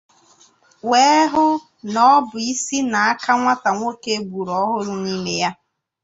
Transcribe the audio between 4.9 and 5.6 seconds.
n'ime ya.